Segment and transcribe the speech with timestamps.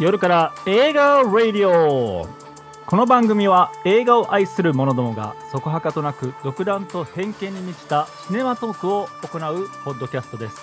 [0.00, 2.26] 夜から映画ラディオ
[2.86, 10.58] この番組は映画を愛する者どもがそこはかとなく独断と偏見に満ちたシネマトークを行うポッドキャストです。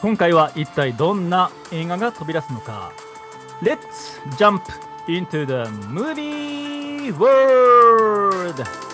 [0.00, 2.90] 今回は一体どんな映画が飛び出すのか。
[3.62, 3.78] Let's
[4.36, 4.62] jump
[5.06, 8.91] into the movie world!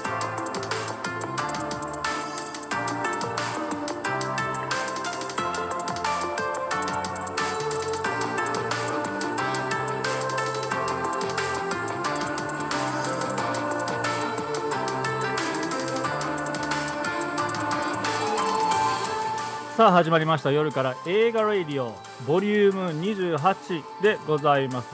[19.78, 20.50] さあ始まりました。
[20.50, 21.94] 夜から映画ラディオ
[22.26, 24.88] ボリューム28でございます。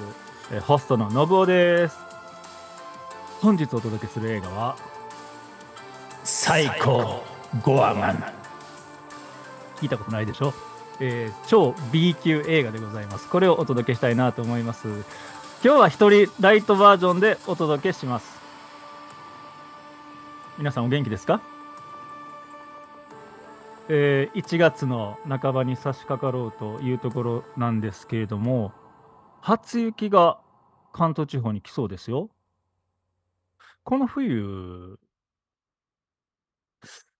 [0.52, 1.96] えホストの信夫です。
[3.40, 4.76] 本日お届けする映画は
[6.22, 7.24] 最高
[7.62, 8.22] ゴアマン。
[9.76, 10.52] 聞いたことないでしょ、
[11.00, 13.26] えー超 B 級映画でございます。
[13.30, 14.86] これをお届けしたいなと思います。
[15.64, 18.38] 今日は一人ライトバージョンでお届けします。
[20.58, 21.53] 皆さんお元気ですか？
[23.88, 28.72] えー1月の半ばに差し掛かろうというところなんですけれども
[29.40, 30.40] 初雪が
[30.92, 32.30] 関東地方に来そうですよ。
[33.84, 34.98] この冬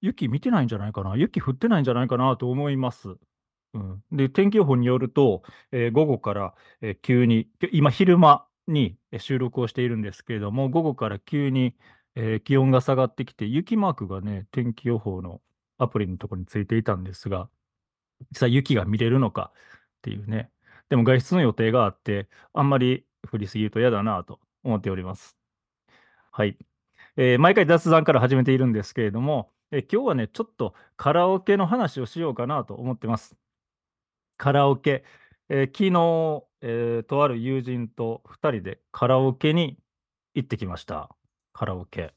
[0.00, 1.16] 雪見てないんじゃないかな。
[1.16, 3.16] 雪降ってないんじゃないかなと思います。
[3.74, 5.42] うん、で天気予報によると、
[5.72, 11.74] えー午後から、えー急に今昼間にえ収録をしているんですけれども午後から急に、
[12.14, 15.40] えー気温が下がってきて雪マークがね天気予報の
[15.78, 17.48] アプリのところについていたんですが
[18.30, 19.60] 実際雪が見れるのかっ
[20.02, 20.50] ていうね
[20.88, 25.36] でも外出の予定があってあんまり降りすぎると嫌だなと思っております。
[26.32, 26.58] はい、
[27.16, 33.36] えー毎回雑談から始めているんですけれども、えー今日はね、ちょっとカラオケの話をしようかなと思ってます。
[34.36, 35.04] カラオケ、
[35.48, 39.78] えー昨日、えーとある友人と2人でカラオケに
[40.34, 41.14] 行ってきました。
[41.52, 42.14] カラオケ。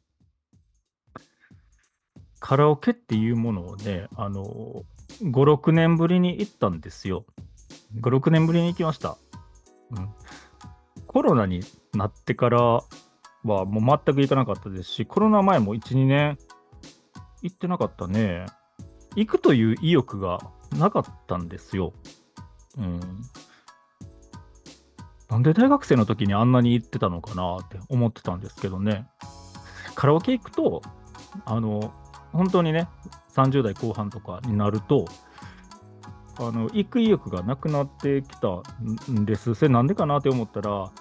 [2.40, 4.84] カラオケっていうものをね、あの
[5.22, 7.26] 5、6年ぶりに行ったんですよ。
[8.00, 9.18] 5、6年ぶりに行きました。
[9.92, 10.10] うん、
[11.08, 11.62] コロナに
[11.94, 12.84] なってからは
[13.44, 16.38] もう全く行かなかったですし、コロナ前も1、2年
[17.42, 18.46] 行ってなかったね。
[19.16, 20.40] 行くという意欲が
[20.78, 21.94] なかったんですよ。
[22.78, 23.00] うん。
[25.30, 29.08] なんで大学生の時にあんなに行ってたのかなって思ってたんですけどね。
[29.96, 30.82] カラオケ行くと、
[31.46, 31.94] あの、
[32.38, 32.88] 本当にね、
[33.36, 35.06] 30代後半とかになると、
[36.40, 38.62] あの行く意欲がなくなってきた
[39.12, 39.56] んです。
[39.56, 40.92] それなんでかなって思ったら、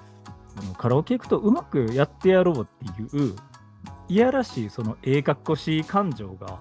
[0.59, 3.37] あのカラオケ行くとうまくやってやろうっていう
[4.09, 6.61] いやらしいそのええかっこしい感情が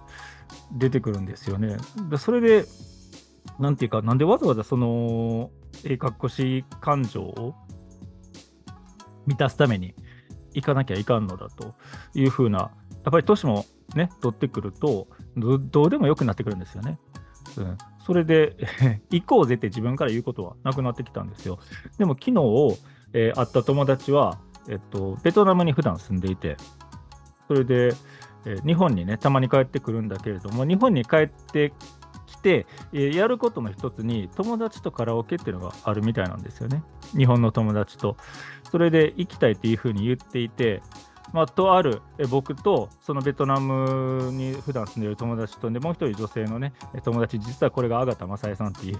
[0.73, 1.77] 出てくるんですよね。
[2.09, 2.65] でそれで
[3.59, 5.51] なんていうかなんでわざわざその
[5.85, 7.55] ええかっこしい感情を
[9.25, 9.95] 満たすために
[10.53, 11.75] 行かなきゃいかんのだと
[12.13, 12.71] いうふうな
[13.05, 15.07] やっぱり年もね取ってくると
[15.37, 16.99] どどうでもよくなってくるんですよね。
[17.57, 18.55] うん、それで
[19.09, 21.59] 行こうぜって自分から言うことはなくなってきたんですよ。
[21.97, 22.31] でも昨日、
[23.13, 26.57] えー会った友達は、えっと、ベトナムに普段住んでいて、
[27.47, 27.93] それで、
[28.45, 31.73] えー日本にね、たまに帰ってくるんだけれども、日本に帰って
[32.25, 36.83] きて、えーやることの一つに、友達とカラオケっていうのがあるみたいなんですよね。
[37.15, 38.17] 日本の友達と。
[38.71, 40.81] それで行きたいっていうふうに言っていて、
[41.35, 46.71] まあ、とある僕とそのベトナムに普段住んでいる友達とでもう一人女性のね
[47.03, 48.97] 友達実はこれが阿賀雅恵さんっていう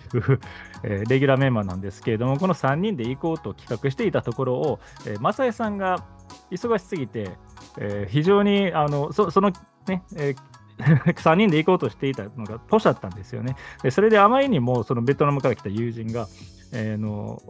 [1.08, 6.04] レギュラーメンバーなんですけれどもこの3人で行こうと企画していたところを、えー、雅恵さんが
[6.52, 7.32] 忙しすぎて、
[7.78, 9.54] えー非常にあのその
[9.88, 10.36] ね、え
[10.78, 13.56] ー3人で行こうとしていたのがポシャったんですよね。
[13.92, 16.28] それであまりにもそのベトナムから来た友人が、
[16.74, 17.42] えーの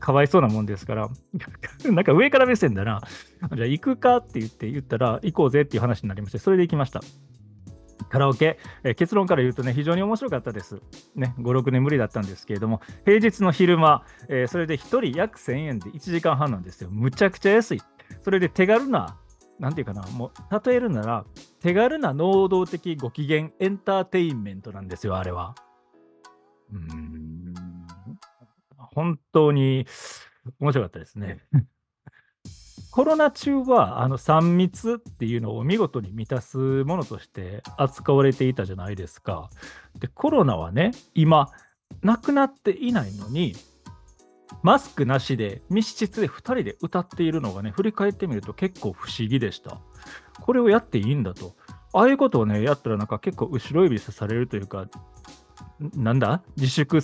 [0.00, 1.08] かわいそうなもんですから、
[1.84, 3.00] なんか上から目線だな、
[3.54, 7.00] じゃあ行くかって言って言ったら、行こうぜっていう話になりまして、それで行きました。
[8.08, 10.80] カラオケ、えー結論から言うとね、非常に面白かったです。
[11.14, 14.78] ね、5、6年ぶりだったんですけれども、平日の昼間、えーそれで1
[15.10, 16.90] 人約1000円で1時間半なんですよ。
[16.90, 17.82] むちゃくちゃ安い。
[18.22, 19.16] それで手軽な、
[19.60, 21.24] なんていうかな、もう、例えるなら、
[21.60, 25.54] 手軽な能動的ご機嫌エンターテインメントなんですよ、あれは。
[26.72, 27.69] うん。
[28.94, 29.86] 本当に
[30.58, 31.44] 面白かったですね。
[32.90, 39.48] コロナ中はあの3密っていうのを見事に満たすものとして扱われていたじゃないですか。
[40.00, 41.50] で、コロナはね、今、
[42.02, 43.54] なくなっていないのに、
[44.62, 49.80] マスクなしで密室で2人で歌っているのがね、振り返ってみると結構不思議でした。
[50.40, 51.54] これをやっていいんだと。
[51.92, 54.90] ああいうことをね、やったらなんか結構後ろ指さされるというか、ん
[55.94, 56.42] なんだ？
[56.56, 57.00] 自粛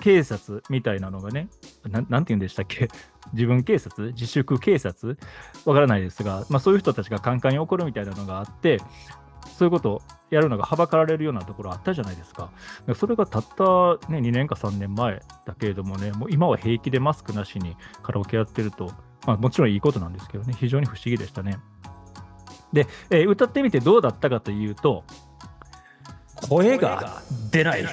[0.00, 1.48] 警察みたいなのがね、
[1.86, 2.88] ななんて言うんでしたっけ、
[3.34, 5.18] 自分警察、自粛警察、
[5.66, 8.80] わからないですが、まあ、そういう人たちがカンカンに怒るみたいなのがあって、
[9.58, 12.50] そういうことをやるのがはばかられるようなところあったじゃないですか。
[12.94, 13.64] それがたった、
[14.10, 18.90] ね、2年か3年前だけれどもね、もう今は平気でマスクなしにカラオケやってると、
[19.26, 21.58] まあ、もちろんいいことなんですけどね、非常に不思議でしたね。
[22.72, 25.04] で、えー歌ってみてどうだったかというと、
[26.48, 27.22] 声が。
[27.54, 27.84] 出ない。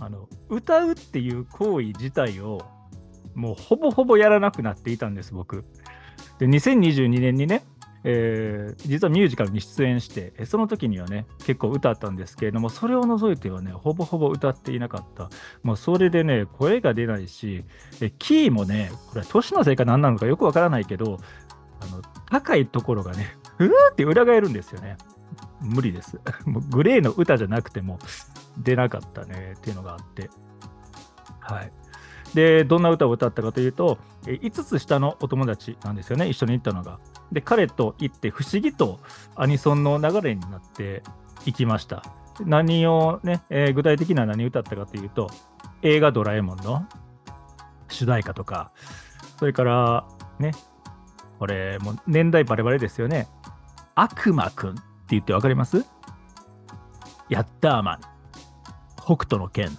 [0.00, 2.60] あの歌うっていう行為自体を
[3.34, 5.64] もうほぼほぼやらなくなっていたんです、僕。
[6.38, 7.64] で、2022年にね、
[8.04, 15.30] えー実はミュージカルに出演して、その時にはね、結構歌ったんですけれども、それを除いてはね、ほぼほぼ歌っていなかった。
[15.62, 17.64] もうそれでね、声が出ないし、
[18.18, 21.18] キーもね、これは年のせいか何なのかよくわからないけど、
[21.80, 24.96] あの高いところがね、ふーって裏返るんですよね。
[25.60, 26.20] 無理です。
[26.46, 27.98] もうグレーの歌じゃなくても
[28.58, 30.30] 出なかったねっていうのがあって。
[31.40, 31.72] はい。
[32.34, 36.98] で、どんな歌を歌ったかというと、5つ下のお友達なんですよね、一緒に行ったのが。
[37.32, 39.00] で、彼と行って不思議と
[39.34, 41.02] アニソンの流れになって
[41.46, 42.02] いきました。
[42.44, 45.30] 何をね、えー具体的には何歌ったかというと、
[45.82, 46.86] 映画ドラえもんの
[47.88, 48.72] 主題歌とか、
[49.38, 50.06] それから
[50.38, 50.52] ね、
[51.38, 53.28] これもう年代バレバレですよね。
[53.94, 54.74] 悪魔くん
[55.10, 55.84] 言ってわかります？
[57.28, 58.00] ヤッターマン、
[58.96, 59.70] 北斗の拳。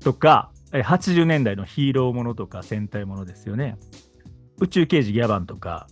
[0.00, 3.76] とか、え80年代のヒーローものとか戦隊ものですよね。
[4.60, 5.86] 宇宙刑事ギャバンとか、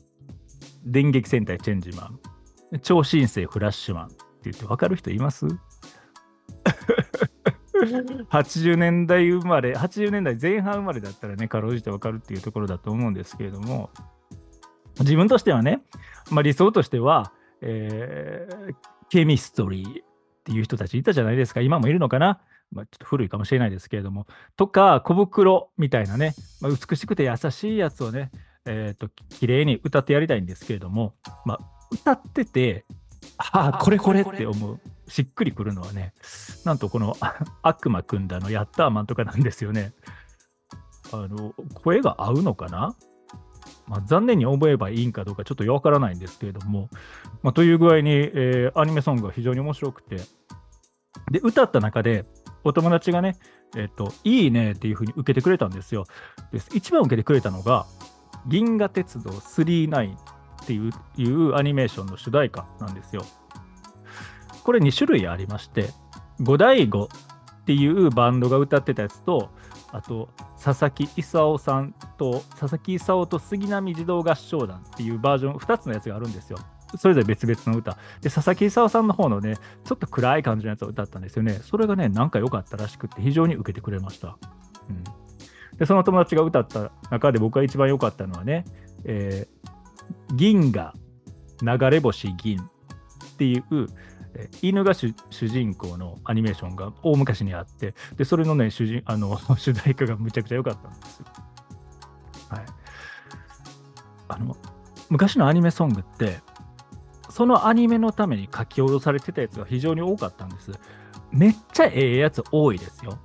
[0.84, 2.04] 電撃戦隊チェンジマ
[2.72, 5.46] ン、超新星フラッシュマンって言って分かる人います
[8.30, 13.90] ?80 年代生まれ、80年代前半生まれだったらね、かろうじて分かるっていうところだと思うんですけれども、
[15.00, 15.82] 自分としてはね、
[16.30, 18.74] まあ、理想としては、えー
[19.10, 19.92] ケミストリーっ
[20.44, 22.40] ていう人たちいたじゃないですか、今もいるのかな、
[22.72, 24.26] まあ、ちょっと古いかもしれないですけれども、
[24.56, 28.30] とか、小袋みたいなね、まあ、美しくて優しいやつをね、
[28.64, 31.14] えー、と綺麗に歌ってやりたいんですけれども、
[31.44, 31.58] まあ、
[31.90, 32.84] 歌ってて、
[33.36, 36.14] ああ、これこれって思う、しっくりくるのはね、
[36.64, 37.16] なんとこの
[37.62, 39.92] 悪魔くんだのヤッターマンとかなんですよね。
[41.12, 42.94] あの声が合うのかな？
[43.90, 46.88] まあ、残念に思えばいいんかどうかちょっとわからないんですけれども、
[47.42, 50.16] まあ、という具合に、えーアニメソングが非常に面白くて、
[51.32, 52.24] で、歌った中で、
[52.62, 53.36] お友達がね、
[53.76, 56.04] えっ、と、いいねっていうふうに受けてくれたんですよ。
[56.52, 57.86] で一番受けてくれたのが、
[58.46, 63.24] 銀河鉄道999っていういうアニメーションの主題歌なんですよ。
[64.62, 65.90] これ2種類ありまして、
[66.38, 67.08] 五大悟
[67.70, 69.52] っていうバンドが歌ってたやつと、
[69.92, 70.28] あと、
[70.60, 76.58] 佐々木勲さんと、佐々木勲と杉並児童合唱団っていうバージョン、2つのやつがあるんですよ。
[76.98, 77.96] それぞれ別々の歌。
[78.22, 81.60] で、佐々木勲さんの方のね、ちょっと暗い感じのやつを歌ったんですよね。
[81.62, 84.36] それがね、なんか良かったらしくて、非常に受けてくれました。
[84.88, 85.04] うん、
[85.78, 88.64] で、その友達が歌った中で僕が一番良かったのはね、
[89.04, 89.70] えー
[90.34, 90.94] 銀河
[91.62, 93.86] 流れ星銀っていう、
[94.62, 101.26] 犬が主主人公のアニメーションが大昔にあって、で、それのね、主人 あの主題歌がむちゃくちゃ良かったんですよ。
[102.48, 102.64] はい。
[104.28, 104.56] あの、
[105.08, 106.40] 昔のアニメソングって、
[107.30, 110.72] そのアニメのために書き下ろされてたやつが非常に多かったんです。
[111.30, 113.18] めっちゃええやつ多いですよ。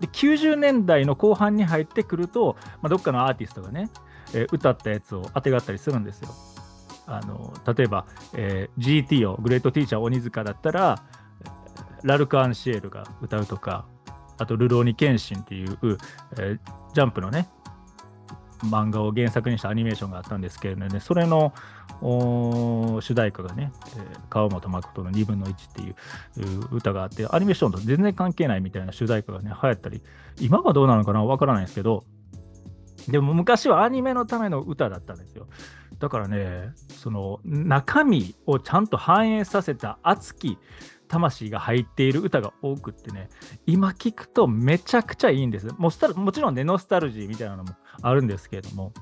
[0.00, 3.90] で、90年代の後半に入ってくると、まあ、どっかのアーティストがね、
[4.32, 6.28] えー歌ったやつを当てがったりするんですよ。
[7.08, 11.02] あの例えば、えー GT をグレートティーチャー鬼塚だったら、
[12.04, 13.86] ラルク・アンシエルが歌うとか、
[14.38, 15.78] あと、ルローニケンシンっていう、
[16.38, 16.58] えー
[16.94, 17.48] ジャンプのね、
[18.64, 21.52] 漫画を原作にしたアニメーションがあったんですけれどもね、それの
[22.00, 25.94] 主題歌がね、えー川本誠の2分の1っていう
[26.72, 30.02] う歌があって、アニメーションと全然関係ないみたいな主題歌がね、流行ったり、
[30.40, 32.04] 今はどうなのかなわからないんですけど、
[33.08, 35.48] でも昔はアニメのための歌だったんですよ。
[35.98, 40.58] だからね、その中身をちゃんと反映させた熱き
[41.08, 43.30] 魂が入っている歌が多くってね、
[43.66, 45.68] 今聞くとめちゃくちゃいいんです。
[45.78, 47.70] もスタルもちろんね、ノスタルジーみたいなのも
[48.02, 48.92] あるんですけれども、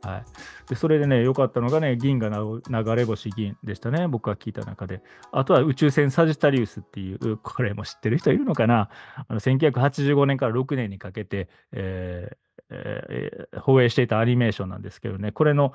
[0.00, 0.24] はい、
[0.68, 5.02] でそれでね、良かったのがね、銀河流れ星銀でしたね、僕が聞いた中で。
[5.30, 8.88] あとは宇宙船サジタリウスっていう、これも知ってる人いるのかな？
[9.28, 12.36] あの ?1985 年から6年にかけて、えー
[12.72, 15.74] え放映していたアニメーションなんですけどね、これの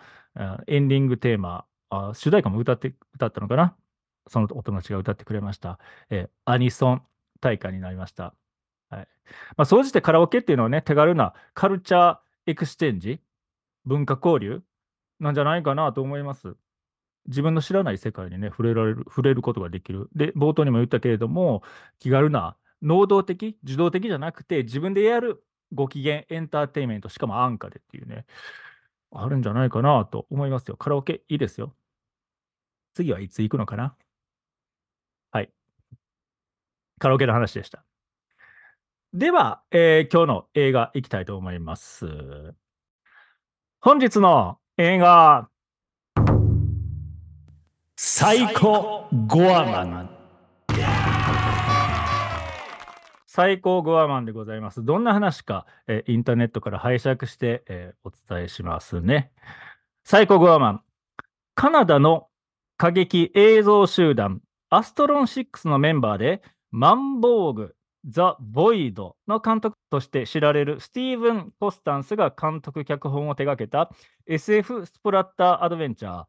[0.68, 3.75] エンディングテーマ、あ主題歌も歌って歌ったのかな？
[4.27, 5.80] そのお友達が歌ってくれました。
[6.10, 7.01] えアニソン
[7.39, 8.34] 大会になりました。
[8.89, 9.08] はい
[9.58, 13.20] まあ、総じてカラオケっていうのはね、手軽な culture exchange、
[13.86, 14.62] 文化交流
[15.20, 16.56] なんじゃないかなと思います。
[17.27, 20.10] 自分の知らない世界にね、触れられる、触れることができる。
[20.16, 21.62] で、冒頭にも言ったけれども、
[22.00, 25.44] 気軽な能動的、受動的じゃなくて、自分でやる
[25.74, 28.26] ご機嫌エンターテインメント、しかも安価でっていうね、
[29.12, 30.78] あるんじゃないかなと思いますよ。
[30.78, 31.74] カラオケいいですよ。
[32.94, 33.96] 次はいつ行くのかな？
[35.32, 35.52] はい。
[37.00, 37.84] カラオケの話でした。
[39.14, 42.54] では、えー今日の映画行きたいと思います。
[43.80, 45.50] 本日の映画、
[47.96, 50.17] 最高ゴアマン。
[53.38, 54.84] 最高ゴアマンでございます。
[54.84, 59.32] どんな話か、えーインターネットから拝借して、えーお伝えしますね。
[60.03, 60.82] 最高ゴアマン。
[61.53, 62.29] カナダの
[62.77, 64.41] 過激映像集団
[64.72, 66.41] アストロン6のメンバーで
[66.72, 67.75] マンボーグ・
[68.08, 73.91] ザ・ボイドの監督として知られるスティーブン・コスタンスが監督・脚本を手掛けた
[74.25, 76.25] SF スプラッターアドベンチャー。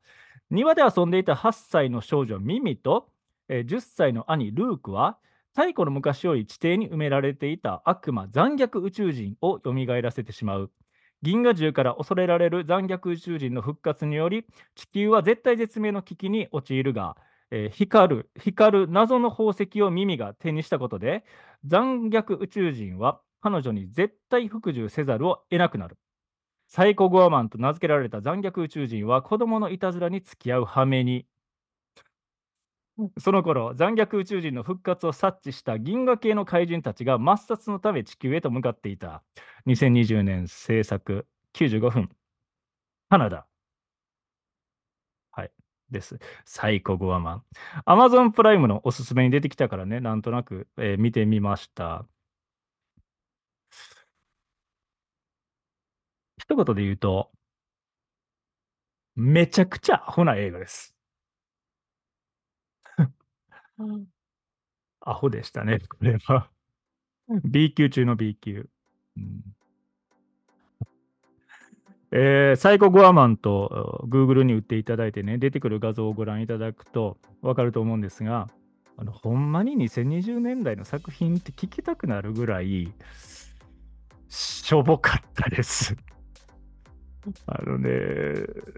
[0.50, 3.08] 庭で遊んでいた8歳の少女ミミと、
[3.48, 5.16] えー10歳の兄ルークは
[5.54, 10.70] 太古の昔より地底に埋められていた悪魔残虐宇宙人を蘇らせてしまう。
[11.22, 17.16] 銀河中から恐れられる残虐宇宙人の復活により地球は絶対絶命の危機に陥るが、
[17.50, 21.24] えー光る光る謎の宝石を耳が手にしたことで
[21.64, 25.98] 残虐宇宙人は彼女に絶対服従せざるを得なくなる。
[26.68, 31.26] サイコゴアマンと名付けられた残虐宇宙人は子供のいたずらに付き合う羽目に。
[33.18, 39.22] その頃、残虐宇宙人の復活を察知した銀河系の怪人たちが抹殺のため地球へと向かっていた。
[39.66, 42.10] 2020年制作95分。
[43.10, 43.46] カナダ。
[45.32, 45.50] はい。
[45.90, 46.18] です。
[46.44, 47.44] サイコゴアマン。
[47.84, 52.06] アマゾンプライムのおすすめに出てきたからね、なんとなく、えー見てみました。
[56.38, 57.30] 一言で言うと、
[59.16, 60.94] めちゃくちゃアホな映画です。
[65.00, 66.50] アホでしたね、 これは。
[67.44, 68.68] B 級中の B 級。
[69.16, 69.54] うん
[72.11, 78.49] えーサイコゴアマンと Google に打っていただいてね、出てくる画像をご覧いただくと分かると思うんですが、
[78.97, 82.92] あのほんまに2020年代の作品って聞きたくなるぐらい、
[84.28, 85.94] しょぼかったです。
[87.47, 87.90] あのね、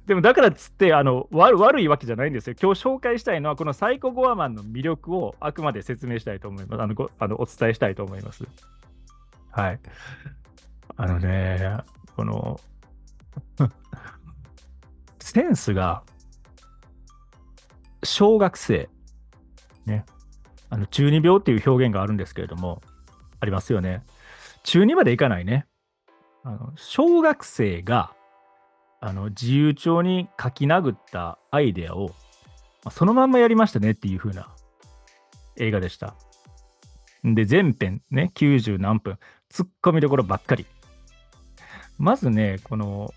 [0.07, 2.57] でもだからっつってあの悪いわけじゃないんですよ。
[2.61, 6.83] 今日紹介したいのは、このサイコゴアマンの魅力をあくまで説明したいと思います。
[6.83, 8.45] あのごあのお伝えしたいと思います。
[9.51, 9.81] はい。
[10.97, 11.79] あのね、
[12.17, 12.61] この、
[15.19, 16.03] センスが
[18.03, 18.89] 小学生、
[19.87, 20.05] ね、
[20.69, 22.83] あの中二病っていう表現があるんですけれども、
[23.41, 24.03] ありますよね。
[24.63, 25.67] 中二までいかないね。
[26.43, 28.15] あの小学生が
[29.01, 32.09] あの自由帳に書き殴ったアイデアを、
[32.85, 34.49] まあそのまんまやりましたねっていう風な
[35.57, 36.15] 映画でした。
[37.25, 40.67] で、全編ね、90何分、ツッコミどころばっかり。
[41.99, 43.13] まずね、この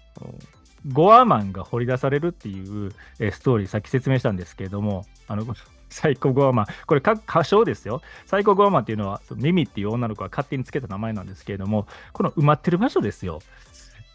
[0.91, 2.91] ゴアマンが掘り出されるっていう
[3.31, 5.45] ストーリー、さっき説明したんですけれども、あの
[5.89, 8.01] サイコゴアマン、これか歌唱ですよ。
[8.25, 13.39] サイコゴアマンっていうのは、ミミっていう女の子が勝手につけた名前なんですけれども、この埋まってる場所ですよ。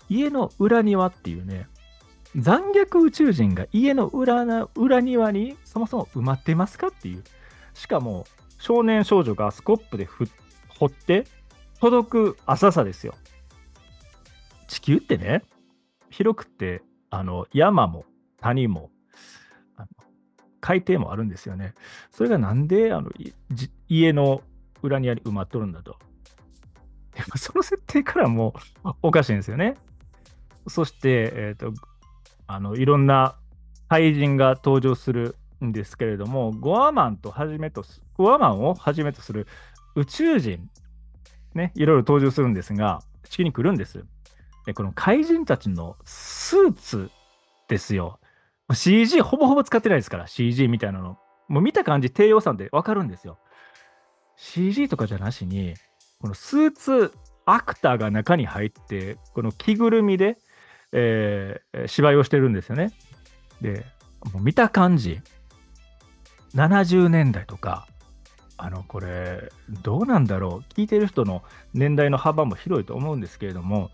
[0.08, 1.68] 家の裏庭っていうね、
[2.36, 7.24] 残虐宇宙人が家の裏な裏庭にそもそも埋まってますかっていう。
[7.74, 8.26] しかも、
[8.58, 10.28] 少年少女がスコップでふ
[10.78, 11.26] 掘って
[11.80, 13.14] 届く浅さですよ。
[14.66, 15.42] 地球ってね、
[16.10, 18.04] 広くて、あの山も
[18.40, 18.90] 谷も
[20.60, 21.74] 海底もあるんですよね。
[22.10, 23.10] それがなんであの
[23.88, 24.42] 家の
[24.82, 25.96] 裏庭に埋まっとるんだと。
[27.36, 29.76] その設定からもうおかしいんですよね。
[30.68, 31.72] そして、えーと
[32.50, 33.36] あのいろんな
[33.88, 39.46] 怪人が登場するんですけれども、ゴアマンとはじめとす、ゴアマンをはじめとする
[39.94, 40.68] 宇宙人、
[41.54, 44.04] ね、いろいろ登場するんですが、地球に来るんです。
[44.66, 47.10] で、この怪人たちのスーツ
[47.68, 48.18] ですよ。
[48.72, 51.18] CG ほぼほぼ使ってないですから、CG みたいなの。
[51.48, 53.38] もう見た感じ、低予算でわかるんですよ。
[54.36, 55.74] CG とかじゃなしに、
[56.20, 57.12] このスーツ
[57.46, 60.38] アクターが中に入って、この着ぐるみで、
[60.92, 62.92] えー芝居をしてるんですよね。
[63.60, 63.84] で、
[64.32, 65.20] もう見た感じ、
[66.54, 67.86] 70年代とか、
[68.56, 69.50] あの、これ、
[69.82, 70.72] どうなんだろう。
[70.74, 73.90] 聞いてる人の年代の幅も広いと思うんですけれども、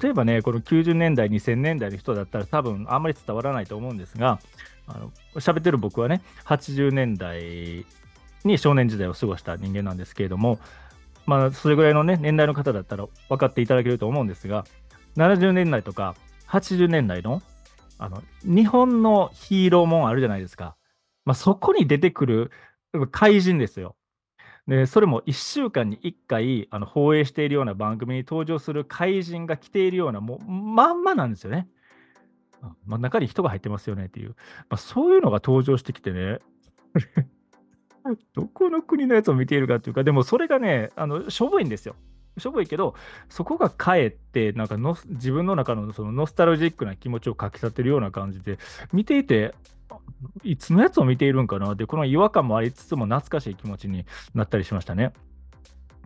[0.00, 4.38] 例えばね、この90年代、2000年代の人だったら多分あんまり伝わらないと思うんですが、
[4.86, 7.84] あの喋ってる僕はね、80年代
[8.44, 10.58] に少年時代を過ごした人間なんですけれども、
[11.26, 14.64] まあ、それぐらいのね、年代の方だったら分かっていただけると思うんですが、
[15.16, 16.14] 70年代とか
[16.48, 17.42] 80年代の
[17.98, 20.76] あの日本のヒーローもんあるじゃないですか。
[21.24, 22.50] まあ、そこに出てくる
[23.10, 23.96] 怪人ですよ。
[24.68, 31.68] で、それも1週間に1回あの放映しているような番組に登場する怪人が着ているような、もうまんまなんですよね。
[32.86, 34.30] まあ、中に人が入ってますよねっていう、
[34.68, 36.38] まあ、そういうのが登場してきてね、
[38.34, 41.94] どこの国のやつを見ているかっていうか、でもそれがね、あのしょぼいんですよ。
[42.40, 42.94] しょぼいけど、
[43.28, 48.58] そこがかえって、なんかの自分の中のそのノスタルジックな気持ちをかきたてるような感じで、
[48.92, 49.54] 見ていて、
[50.42, 51.74] いつのやつを見ているんかな？
[51.74, 54.04] で、この違和感もありつつも懐かしい気持ちに
[54.34, 55.12] なったりしましたね。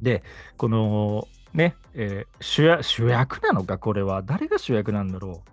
[0.00, 0.22] で、
[0.56, 4.22] このね、えー、主役主役なのか、これは。
[4.22, 5.50] 誰が主役なんだろう？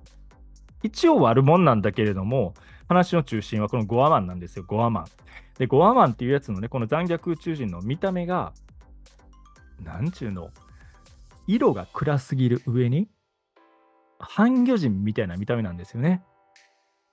[0.83, 2.53] 一応悪者なんだけれども、
[2.87, 5.05] 話の中心はこのゴアマンなんですよ、ゴアマン。
[5.57, 8.53] で、ゴアマンっていうやつのね、この残虐宇宙人の見た目が、
[9.83, 10.51] なんちゅうの、
[11.49, 13.09] 色が暗すぎる上に、
[14.19, 16.23] 半魚人みたいな見た目なんですよね。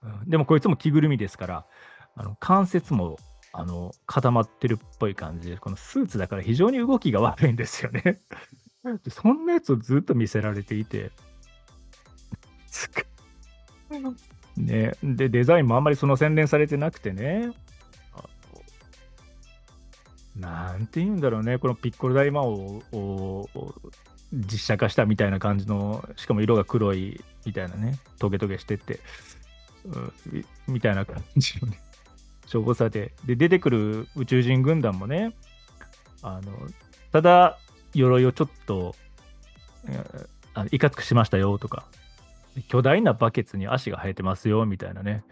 [0.03, 1.67] うん、でもこいつも着ぐるみですから、
[2.15, 3.17] あの関節も
[3.53, 8.21] あの固まってるっぽい感じで、このスーツだから非常に動きが悪いんですよね。
[9.09, 11.13] そんなやつをずっと見せられていて、
[14.59, 17.53] ね、で、デザインもあんまりその洗練されてなくてね、
[20.37, 23.49] なんて言うんだろうね、このピッコロ大魔王を
[24.33, 29.01] 実写化したみたいな感じの、しかも色が黒いみたいなね、トゲトゲしてって、
[30.67, 31.79] みたいな感じのね、
[32.47, 33.13] しょぼさで。
[33.25, 35.35] で、出てくる宇宙人軍団もね、
[36.23, 36.53] あの、
[37.13, 37.59] ただ、
[37.95, 38.95] 鎧をちょっと、
[40.55, 41.87] あいかつくしましたよとか、
[42.69, 45.25] 巨大なバケツに足が生えてますよみたいなね、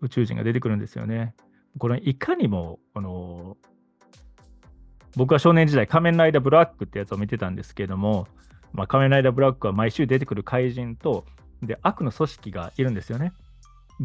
[0.00, 1.34] 宇宙人が出てくるんですよね。
[1.78, 3.56] これ、いかにも、この、
[5.16, 8.28] 僕は少年時代、仮面ライダーブラックってやつを見てたんですけども、
[8.72, 11.24] まあ、仮面ライダーブラックは毎週出てくる怪人と、
[11.62, 13.32] で、悪の組織がいるんですよね。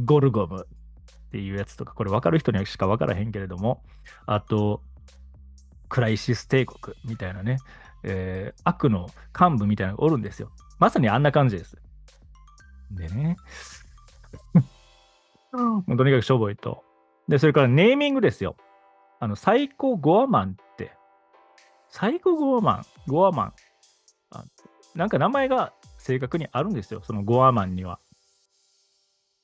[0.05, 3.83] ゴルゴムっていうやつとか、これ分かる人にはしか分からへんけれども、
[4.25, 4.81] あと、
[5.89, 7.57] クライシス帝国みたいなね、
[8.03, 10.49] えー、悪の幹部みたいなのがおるんですよ。
[10.79, 11.77] まさにあんな感じです。
[12.91, 13.35] でね。
[15.51, 16.83] もうとにかくしょぼいと。
[17.27, 18.55] で、それからネーミングですよ。
[19.19, 20.93] あの、最高ゴアマンって、
[21.91, 23.53] 最高ゴアマン、ゴアマン。
[24.95, 27.99] なんか名前が正確にあるんですよ、そのゴアマンには。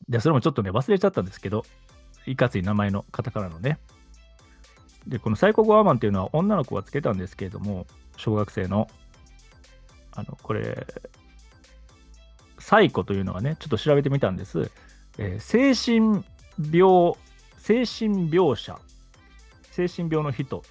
[0.09, 1.63] で、それもちょっとね、忘れちゃったんですけど、
[2.25, 3.79] いかつい名前の方からのね。
[5.05, 7.85] で、このサイコゴアマンっていうのは女の子がつけたんですけれども、
[8.17, 8.87] 小学生の、
[10.11, 10.87] あの、これ、
[12.59, 14.71] サイコというのはね、ちょっと調べてみたんです。
[15.17, 16.23] えー、精神
[16.71, 17.13] 病、
[17.57, 18.79] 精神病者、
[19.71, 20.63] 精神病の人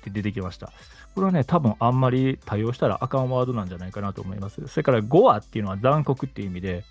[0.00, 0.72] って出てきました。
[1.14, 4.66] これはね、多分あんまり多用したらあかんワードなんじゃないかなと思います。
[4.66, 6.84] それから、ゴアっていうのは残酷っていう意味で、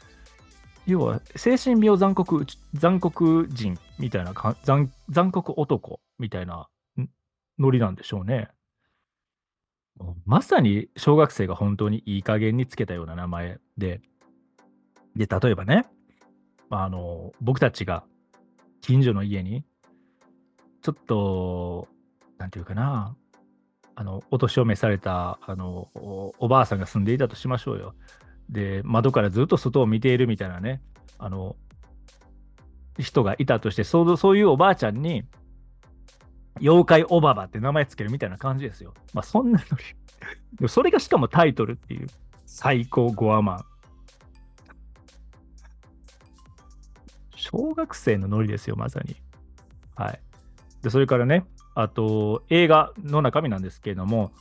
[0.86, 6.68] 要は精神病残酷残酷人みたいな残、残酷男みたいな
[7.60, 8.50] ノリなんでしょうね。
[10.26, 14.02] まさに小学生が本当にいい加減につけたような名前で、
[15.16, 15.86] で、例えばね、
[16.70, 18.04] あの、僕たちが
[18.82, 19.64] 近所の家に、
[20.82, 21.88] ちょっと、
[22.40, 23.16] なんていうかな、
[23.96, 25.90] あの、お年を召された、あの、
[26.40, 27.94] おばあさんが住んでいたとしましょうよ。
[28.50, 30.82] で、窓からずっと外を見ているみたいなね、
[31.20, 31.58] あの、
[32.98, 35.26] 人がいたとして、そうそういうおばあちゃんに、
[36.62, 38.94] 妖怪おばばって名前つけるみたいな感じですよ。
[39.14, 39.66] まあ、そんなの
[40.62, 42.08] にそれがしかもタイトルっていう、
[42.46, 43.66] 最高ゴアマン。
[47.36, 49.16] 小学生のノリですよ、まさに。
[49.96, 50.22] はい。
[50.82, 51.46] で、それからね、
[51.82, 54.32] あと、映画の中身なんですけれども、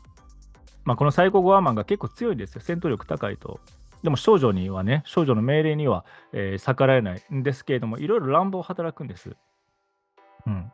[0.84, 2.60] まあ、このサイコゴアマンが結構強いですよ。
[2.62, 3.60] 戦闘力高いと
[4.02, 9.36] でも少女にはね、少女の命令には、えー、逆らえないんですけれども、いろいろ乱暴働くんです。
[10.46, 10.72] うん。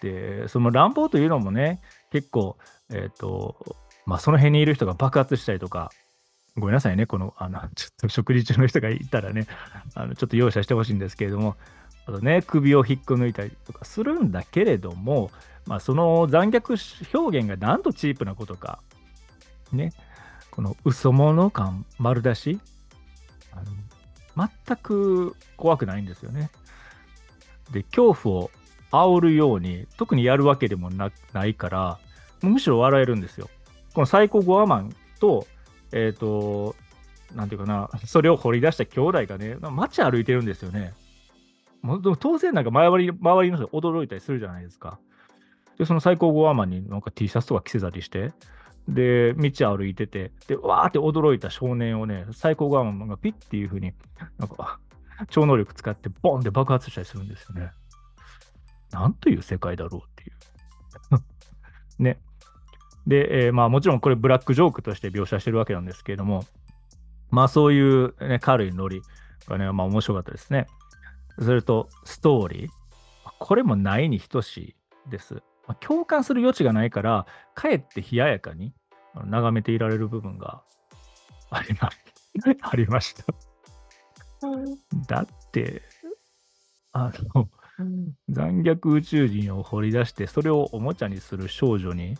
[0.00, 2.56] で、その乱暴というのもね、結構、
[2.90, 5.90] えっ、ー、と、まあ、その辺にいる人が爆発したりとか、
[6.56, 9.46] ごめんなさいね、この、あの、ちょっと食事中の人がいたらね、
[9.94, 11.56] あのちょっと容赦してほしいんですけれども、
[12.06, 15.30] あとね、首を引っこ抜いたりとかするんだけれども、
[15.66, 18.80] まあ、その残虐表現がなんとチープなことか、
[19.72, 19.92] ね、
[20.50, 22.60] この嘘物感丸出し
[23.52, 23.62] あ
[24.36, 26.50] の全く怖くないんですよね。
[27.70, 28.50] で恐怖を
[28.90, 31.10] 煽るように特にやるわけでもな
[31.46, 31.98] いから
[32.42, 33.48] むしろ笑えるんですよ。
[33.94, 35.46] このサイコゴアマンと
[35.92, 36.74] えっ、ー、と
[37.34, 40.92] なんていうかなそれを掘り出した兄弟がね街歩いてるんですよね。
[41.82, 44.98] もう当然なんか周り周りの人驚いたりするじゃないですか。
[45.78, 48.32] でそのサイコゴアマンになんか T シャツとか着せたりして
[48.88, 53.92] で、道歩いてて、で、わーって驚いた少年をね、最高ガーマンがピッっていう風に、
[54.38, 54.80] なんか、
[55.30, 57.70] 超能力使ってボンって爆発したりするんですよね。
[58.90, 61.22] なんという世界だろうっていう。
[62.02, 62.18] ね。
[63.06, 66.44] で、えーまあ、もちろんこれブラックジョークとして描写してるわけなんですけれども、
[67.30, 69.02] まあそういう、ね、軽いノリ
[69.46, 70.66] がね、まあ面白かったですね。
[71.44, 72.70] それと、ストーリー。
[73.38, 74.76] これもないに等し
[75.06, 75.34] いです。
[75.66, 78.72] まあ、共感する余地がないから、かえって冷ややかに
[79.14, 80.62] 眺めていられる部分が
[81.50, 81.90] ありま
[82.62, 83.24] ありました。
[85.06, 85.82] だって、
[86.92, 87.48] あの、
[88.28, 92.16] 残虐宇宙人を掘り出して、それをおもちゃにする少女に、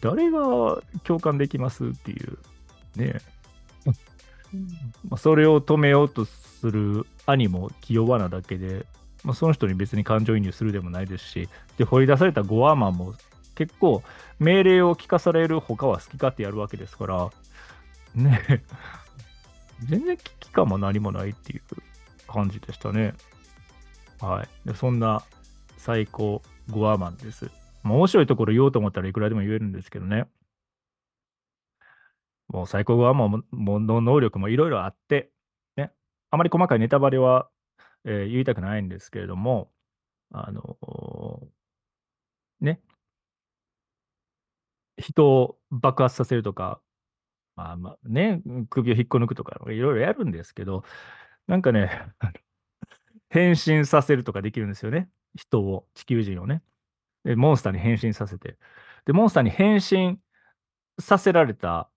[0.00, 2.38] 誰が共感できますっていう、
[2.96, 3.20] ね。
[5.08, 6.26] まあ、それを止めようと
[6.60, 8.86] する兄も気弱なだけで、
[9.24, 13.14] まあ、その人に別に感情移入するでもないですし、で、掘り出されたゴアマンも
[13.54, 14.02] 結構
[14.38, 17.30] 命令を聞かされる他は好き勝手やるわけですから、
[18.14, 18.62] ね
[19.84, 21.62] 全然危機感も何もないっていう
[22.26, 23.14] 感じでしたね。
[24.20, 24.68] はい。
[24.68, 25.22] でそんな
[25.78, 27.50] 最高ゴアマンです。
[27.82, 30.26] ま、面白いところ言おうと思ったらいくらでも言えるんですけどね。
[32.48, 35.30] もう最高ゴアマンの能力もいろいろあって、
[36.30, 37.50] あまり細かいネタバレは、
[38.04, 39.70] えー、言いたくないんですけれども、
[40.32, 41.48] あの、
[42.60, 42.80] ね、
[44.96, 46.80] 人を爆発させるとか、
[47.56, 50.84] まあまあね、首を引っこ抜くとか、いろいろやるんですけど、
[51.46, 51.90] なんかね、
[53.30, 55.10] 変身させるとかできるんですよね。
[55.36, 56.62] 人を、地球人をね。
[57.24, 58.58] で、モンスターに変身させて。
[59.06, 60.20] で、モンスターに変身
[61.00, 61.90] させられた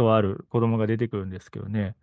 [0.00, 1.94] とある子供が出てくるんですけどね。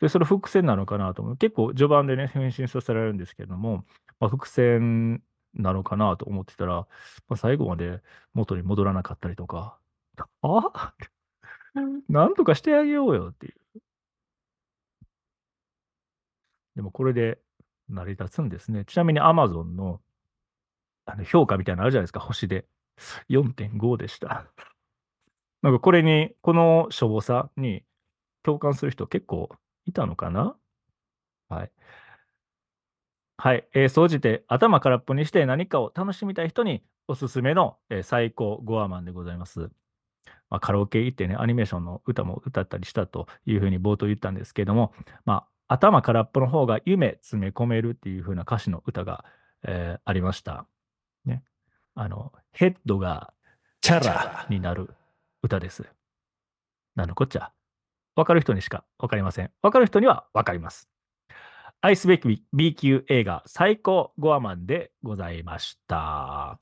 [0.00, 1.36] で、それ伏線なのかなと思う。
[1.36, 3.84] 結構序盤でね、変身させられるんですけれども、
[4.18, 5.22] まあ、伏線
[5.54, 6.86] なのかなと思ってたら、ま
[7.34, 8.00] あ、最後まで
[8.32, 9.78] 元に戻らなかったりとか、
[10.42, 10.94] あ
[12.08, 13.54] なんとかしてあげようよっていう。
[16.74, 17.38] でもこれで
[17.88, 18.84] 成り立つんですね。
[18.84, 20.00] ちなみに Amazon の
[21.06, 22.66] あの評価みたいなのあるじゃないですか、星で。
[23.28, 24.46] 4.5でした。
[25.64, 27.84] なんかこれに、このしょぼさに
[28.42, 29.48] 共感する人結構
[29.86, 30.54] いたのかな？
[31.48, 31.70] はい。
[33.38, 33.66] はい。
[33.72, 39.70] えー、総じて頭空っぽにして何かを楽しみたい人におすすめの、えー、最高ゴアマンでございます。
[40.50, 44.92] まあ、カラオケ行ってね、アニメーションの歌も歌ったりしたというふうに冒頭言ったんですけども、
[45.24, 49.24] まあ、頭空っぽの方が夢詰め込めるっていう風な歌詞の歌が、
[49.66, 50.66] えー、ありました。
[51.24, 51.42] ね。
[51.94, 53.32] あの、ヘッドが
[53.80, 54.90] チャラになる
[55.44, 55.84] 歌です。
[56.96, 57.52] なのこっちゃ。
[58.16, 59.50] わかる人にしかわかりません。
[59.60, 60.88] わかる人にはわかります。
[61.82, 66.58] 愛すべき B 級映画最高ゴアマンでございました。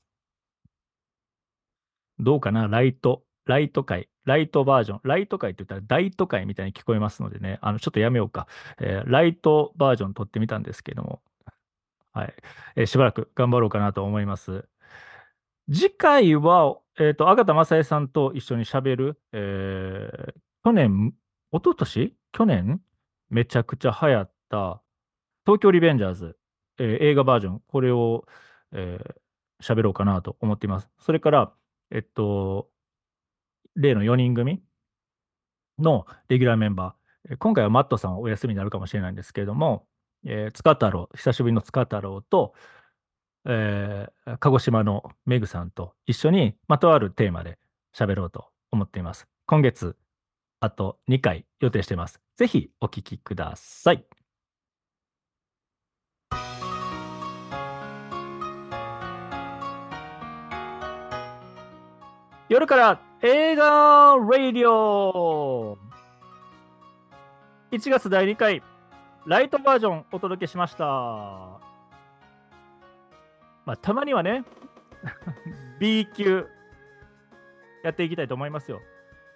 [2.19, 2.67] どうかな？
[2.67, 8.47] ライトライト界、ライトバージョン、ライト界って言ったら大都会みたいに聞こえますのでね、あのちょっとやめようか、
[8.81, 11.21] えー、ライトバージョン撮ってみたんですけども、
[12.11, 12.33] はい、
[12.75, 14.65] えー、しばらく頑張ろうかなと思います。
[15.71, 21.13] 次回は、えっ、ー、と、アガタマサエさんと一緒にしゃべる、えー、去年、
[21.51, 22.13] 一昨年？
[22.31, 22.81] 去年？
[23.29, 24.81] めちゃくちゃ流行った
[25.45, 26.37] 東京リベンジャーズ、
[26.79, 28.25] えー、映画バージョン、これを
[28.73, 30.89] 喋、えー、ろうかなと思っています。
[30.99, 31.53] それから、
[31.91, 32.69] えっと、
[33.75, 34.61] 例の4人組
[35.79, 39.87] のレギュラーメンバー、今回はマットさんお休みになるかもしれないんですけれども、
[40.25, 42.53] えー、塚太郎、久しぶりの塚太郎と、
[43.45, 47.57] えー、鹿児島のメグさんと一緒に、まとあるテーマで
[47.95, 49.27] 喋ろうと思っています。
[49.45, 49.95] 今月、
[50.59, 52.21] あと2回予定しています。
[52.35, 54.05] ぜひお聞きください。
[62.49, 65.77] 夜から映画ラディオ
[67.71, 68.61] 1月第2回
[69.25, 71.62] ライトバージョンお届けしました。
[73.65, 74.43] まあ、たまにはね、
[75.79, 76.47] B 級
[77.83, 78.81] やっていきたいと思いますよ。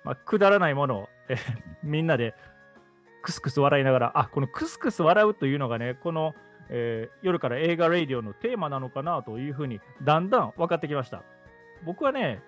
[0.03, 1.35] まあ、くだらないものをえ
[1.83, 2.35] みんなで
[3.21, 6.33] クスクス笑いながら、あこのクスクス笑うというのがね、この、
[6.69, 11.23] えー、夜から映画ラディオのテーマなのかなというふうにだんだん分かってきました。
[11.83, 12.41] 僕はね、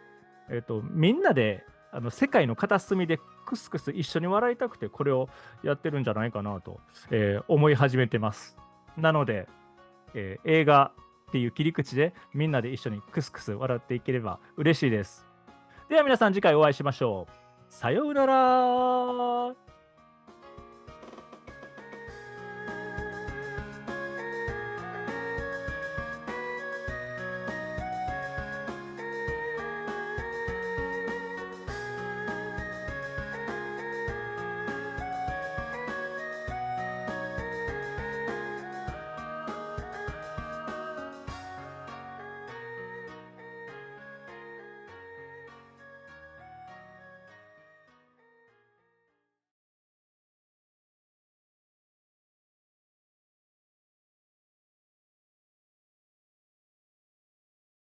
[0.50, 5.28] えーと、みんなであの世界の片隅でクスクス一緒に笑いたくてこれを
[5.64, 6.80] やってるんじゃないかなと、
[7.12, 8.58] えー、思い始めてます。
[8.96, 9.48] なので、
[10.14, 10.92] えー、映画
[11.30, 15.26] っていう切り口でみんなで一緒にクスクス笑っていければ嬉しいです。
[15.88, 17.74] では皆さん次回お会いしましょう。
[17.74, 19.69] さようなら